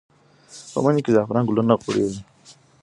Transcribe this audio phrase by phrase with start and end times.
[0.71, 2.21] په مني کې د زعفرانو ګلونه غوړېږي.